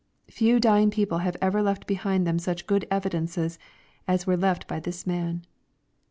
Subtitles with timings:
[0.31, 3.59] Few dying people have ever left behind them such good evidences
[4.07, 5.45] as were left by this man.